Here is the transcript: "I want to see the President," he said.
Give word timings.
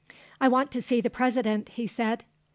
"I 0.39 0.47
want 0.47 0.71
to 0.71 0.81
see 0.81 0.99
the 0.99 1.11
President," 1.11 1.69
he 1.69 1.85
said. 1.85 2.25